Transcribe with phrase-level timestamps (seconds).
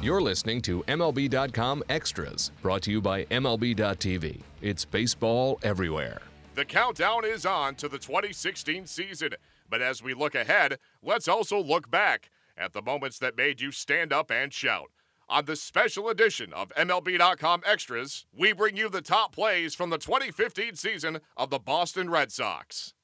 [0.00, 4.42] You're listening to MLB.com Extras, brought to you by MLB.tv.
[4.62, 6.22] It's baseball everywhere.
[6.54, 9.30] The countdown is on to the 2016 season.
[9.68, 13.72] But as we look ahead, let's also look back at the moments that made you
[13.72, 14.92] stand up and shout.
[15.28, 19.98] On this special edition of MLB.com Extras, we bring you the top plays from the
[19.98, 22.94] 2015 season of the Boston Red Sox.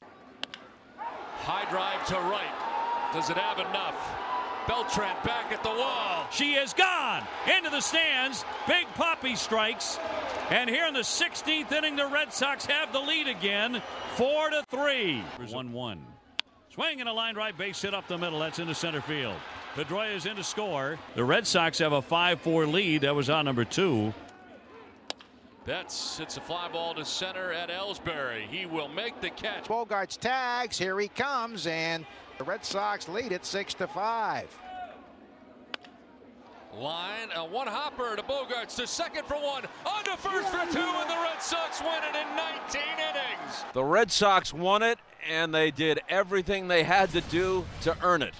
[0.96, 3.12] High drive to right.
[3.12, 4.23] Does it have enough?
[4.66, 6.26] Beltran back at the wall.
[6.30, 7.22] She is gone
[7.56, 8.44] into the stands.
[8.66, 9.98] Big Poppy strikes.
[10.50, 13.82] And here in the 16th inning, the Red Sox have the lead again,
[14.16, 15.22] four to three.
[15.50, 16.04] One-one.
[16.70, 18.40] Swing and a line right base hit up the middle.
[18.40, 19.36] That's into center field.
[19.74, 20.98] Pedroia is in to score.
[21.14, 23.02] The Red Sox have a 5-4 lead.
[23.02, 24.14] That was on number two.
[25.66, 28.46] Betts hits a fly ball to center at Ellsbury.
[28.48, 29.64] He will make the catch.
[29.64, 30.76] Bogaerts tags.
[30.76, 32.04] Here he comes, and
[32.38, 34.48] the Red Sox lead it six to five.
[36.76, 40.80] Line, a one hopper to Bogaerts to second for one, on to first for two,
[40.80, 43.64] and the Red Sox win it in 19 innings.
[43.72, 48.22] The Red Sox won it, and they did everything they had to do to earn
[48.22, 48.34] it.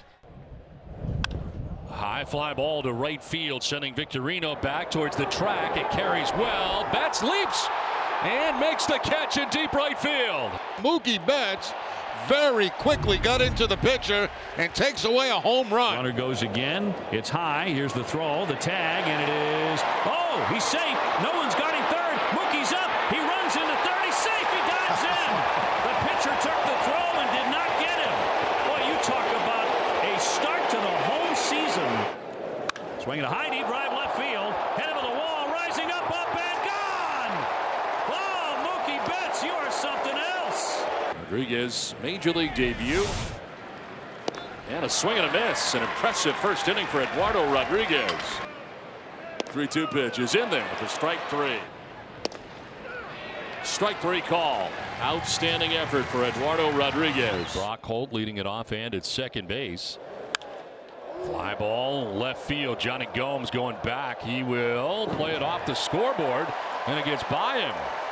[1.88, 5.76] High fly ball to right field, sending Victorino back towards the track.
[5.76, 6.88] It carries well.
[6.92, 7.68] Betts leaps
[8.22, 10.50] and makes the catch in deep right field.
[10.78, 11.72] Mookie Betts
[12.28, 15.96] very quickly got into the pitcher and takes away a home run.
[15.96, 16.94] Runner goes again.
[17.12, 17.68] It's high.
[17.68, 19.32] Here's the throw, the tag, and it
[19.72, 19.80] is.
[20.06, 20.98] Oh, he's safe.
[21.22, 22.16] No one's guarding third.
[22.32, 22.90] Mookie's up.
[23.12, 24.02] He runs into third.
[24.04, 24.48] He's safe.
[24.48, 25.30] He dives in.
[25.84, 28.16] The pitcher took the throw and did not get him.
[28.68, 29.68] Boy, you talk about
[30.04, 31.90] a start to the home season.
[33.02, 34.52] Swinging a high deep drive left field.
[34.80, 37.34] Head of the wall, rising up, up and gone.
[38.08, 40.80] Oh, Mookie Betts, you are something else.
[41.34, 43.04] Rodriguez, major league debut.
[44.70, 45.74] And a swing and a miss.
[45.74, 48.12] An impressive first inning for Eduardo Rodriguez.
[49.46, 51.58] 3 2 pitch is in there for strike three.
[53.64, 54.70] Strike three call.
[55.00, 57.52] Outstanding effort for Eduardo Rodriguez.
[57.52, 59.98] Brock Holt leading it off and at second base.
[61.24, 62.78] Fly ball left field.
[62.78, 64.22] Jonny Gomes going back.
[64.22, 66.46] He will play it off the scoreboard
[66.86, 68.03] and it gets by him.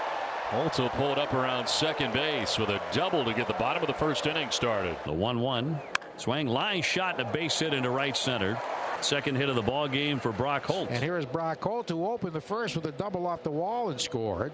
[0.53, 3.95] Holt pulled up around second base with a double to get the bottom of the
[3.95, 4.95] first inning started.
[5.07, 5.81] The 1 1.
[6.19, 8.61] Swing line shot and a base hit into right center.
[9.01, 10.91] Second hit of the ball game for Brock Holt.
[10.91, 13.89] And here is Brock Holt who opened the first with a double off the wall
[13.89, 14.53] and scored.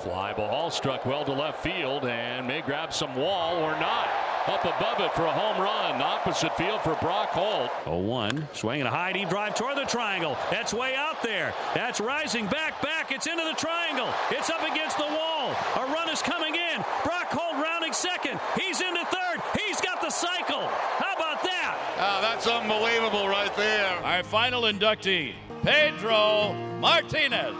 [0.00, 4.08] Fly ball struck well to left field and may grab some wall or not.
[4.48, 6.00] Up above it for a home run.
[6.00, 7.70] Opposite field for Brock Holt.
[7.84, 8.56] 0-1.
[8.56, 10.38] Swinging a high deep drive toward the triangle.
[10.50, 11.52] That's way out there.
[11.74, 13.12] That's rising back, back.
[13.12, 14.08] It's into the triangle.
[14.30, 15.54] It's up against the wall.
[15.76, 16.82] A run is coming in.
[17.04, 18.40] Brock Holt rounding second.
[18.56, 19.42] He's into third.
[19.66, 20.66] He's got the cycle.
[20.66, 21.76] How about that?
[22.00, 23.98] Oh, that's unbelievable right there.
[24.02, 27.54] Our final inductee, Pedro Martinez.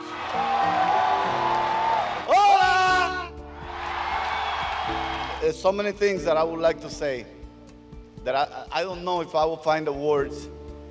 [5.49, 7.25] There's so many things that I would like to say
[8.23, 10.47] that I, I don't know if I will find the words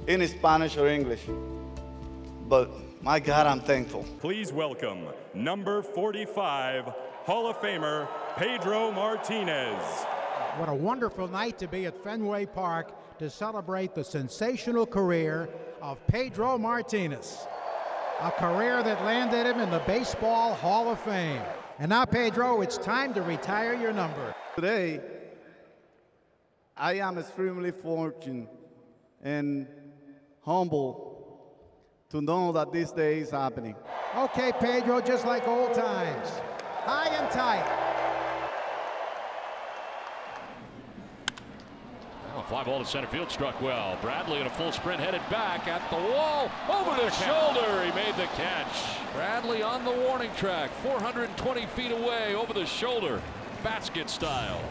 [0.08, 1.22] in Spanish or English.
[2.50, 2.72] But
[3.04, 4.04] my God, I'm thankful.
[4.20, 6.86] Please welcome number 45
[7.26, 9.80] Hall of Famer Pedro Martinez.
[10.56, 15.50] What a wonderful night to be at Fenway Park to celebrate the sensational career
[15.84, 17.46] of Pedro Martinez.
[18.22, 21.44] A career that landed him in the Baseball Hall of Fame.
[21.80, 24.34] And now, Pedro, it's time to retire your number.
[24.56, 25.00] Today,
[26.76, 28.50] I am extremely fortunate
[29.22, 29.68] and
[30.42, 31.40] humble
[32.10, 33.76] to know that this day is happening.
[34.16, 36.30] Okay, Pedro, just like old times.
[36.84, 37.87] High and tight.
[42.48, 43.98] Fly ball to center field struck well.
[44.02, 46.50] Bradley in a full sprint headed back at the wall.
[46.70, 47.84] Over the shoulder.
[47.84, 48.98] He made the catch.
[49.14, 50.72] Bradley on the warning track.
[50.82, 53.22] 420 feet away over the shoulder.
[53.64, 54.62] Basket style.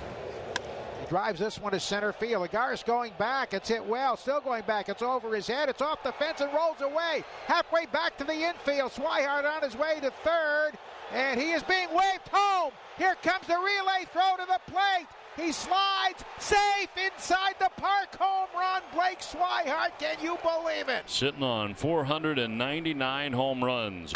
[1.01, 2.49] He drives this one to center field.
[2.49, 3.53] Agar's going back.
[3.53, 4.17] It's hit well.
[4.17, 4.89] Still going back.
[4.89, 5.69] It's over his head.
[5.69, 7.25] It's off the fence and rolls away.
[7.47, 8.93] Halfway back to the infield.
[8.93, 10.73] Swihart on his way to third.
[11.13, 12.73] And he is being waved home.
[12.97, 15.07] Here comes the relay throw to the plate.
[15.37, 18.83] He slides safe inside the park home run.
[18.95, 21.05] Blake Swihart, can you believe it?
[21.07, 24.15] Sitting on 499 home runs.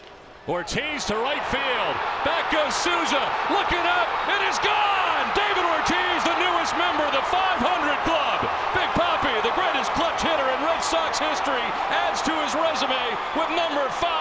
[0.49, 1.95] Ortiz to right field.
[2.25, 3.21] Back goes Souza.
[3.53, 4.09] Looking up.
[4.33, 5.27] It is gone.
[5.37, 7.61] David Ortiz, the newest member of the 500
[8.09, 8.41] Club.
[8.73, 11.63] Big Poppy, the greatest clutch hitter in Red Sox history,
[11.93, 12.97] adds to his resume
[13.37, 14.20] with number 500.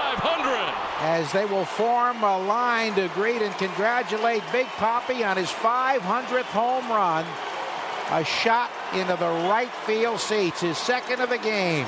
[1.20, 6.44] As they will form a line to greet and congratulate Big Poppy on his 500th
[6.44, 7.26] home run.
[8.12, 11.86] A shot into the right field seats, his second of the game.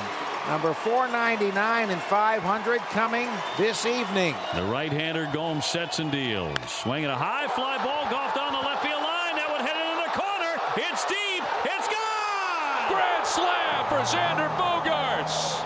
[0.48, 3.26] Number 499 and 500 coming
[3.56, 4.34] this evening.
[4.54, 6.52] The right-hander Gomes sets and deals.
[6.68, 9.36] Swinging a high fly ball golf down the left field line.
[9.40, 10.60] That would head into the corner.
[10.76, 11.42] It's deep.
[11.64, 12.92] It's gone.
[12.92, 15.56] Grand slam for Xander Bogaerts.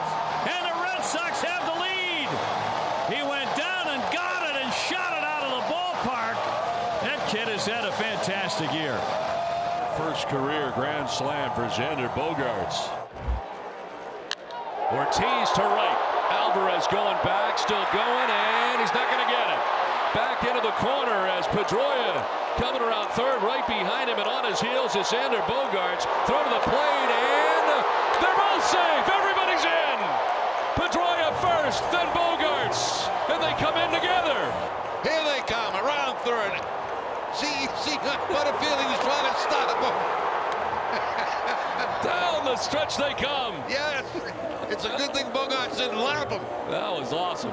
[0.54, 2.30] And the Red Sox have the lead.
[3.06, 6.34] He went down and got it and shot it out of the ballpark.
[7.06, 8.94] That kid has had a fantastic year.
[9.98, 12.86] First career grand slam for Xander Bogaerts.
[14.94, 15.98] Ortiz to right.
[16.30, 19.60] Alvarez going back, still going, and he's not going to get it.
[20.14, 22.22] Back into the corner as Pedroia
[22.62, 26.06] coming around third, right behind him, and on his heels is Xander Bogaerts.
[26.30, 27.66] Throw to the plate, and
[28.22, 29.15] they're both safe.
[38.06, 39.94] What a feeling he's trying to stop him.
[42.04, 43.54] Down the stretch they come.
[43.68, 44.04] Yes,
[44.70, 46.42] it's a good thing Bogaerts didn't lap him.
[46.70, 47.52] That was awesome.